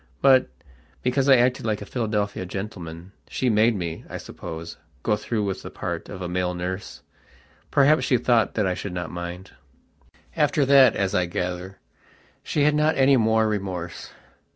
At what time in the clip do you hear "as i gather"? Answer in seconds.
10.95-11.77